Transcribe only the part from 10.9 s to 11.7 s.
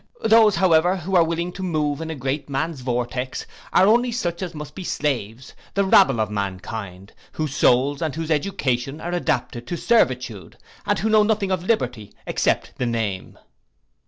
who know nothing of